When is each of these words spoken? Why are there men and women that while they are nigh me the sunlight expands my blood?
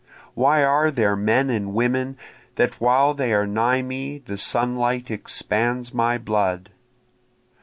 Why 0.33 0.63
are 0.63 0.89
there 0.89 1.15
men 1.15 1.51
and 1.51 1.75
women 1.75 2.17
that 2.55 2.81
while 2.81 3.13
they 3.13 3.33
are 3.33 3.45
nigh 3.45 3.83
me 3.83 4.17
the 4.17 4.35
sunlight 4.35 5.11
expands 5.11 5.93
my 5.93 6.17
blood? 6.17 6.71